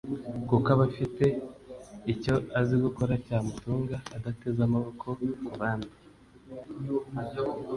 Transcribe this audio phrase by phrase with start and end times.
[0.47, 1.25] kuko aba afite
[2.13, 5.07] icyo azi gukora cyamutunga adateze amaboko
[5.45, 5.93] ku bandi